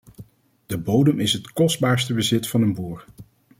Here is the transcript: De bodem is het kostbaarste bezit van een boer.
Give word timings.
De 0.65 0.77
bodem 0.77 1.19
is 1.19 1.33
het 1.33 1.51
kostbaarste 1.51 2.13
bezit 2.13 2.47
van 2.47 2.61
een 2.61 2.73
boer. 2.73 3.05